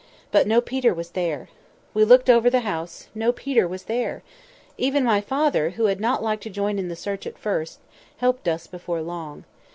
But 0.31 0.47
no 0.47 0.61
Peter 0.61 0.95
was 0.95 1.11
there. 1.11 1.49
We 1.93 2.03
looked 2.03 2.27
over 2.27 2.49
the 2.49 2.61
house; 2.61 3.07
no 3.13 3.31
Peter 3.31 3.67
was 3.67 3.83
there! 3.83 4.23
Even 4.75 5.03
my 5.03 5.21
father, 5.21 5.69
who 5.77 5.85
had 5.85 5.99
not 6.01 6.23
liked 6.23 6.41
to 6.41 6.49
join 6.49 6.79
in 6.79 6.87
the 6.87 6.95
search 6.95 7.27
at 7.27 7.37
first, 7.37 7.77
helped 8.17 8.47
us 8.47 8.65
before 8.65 9.03
long. 9.03 9.43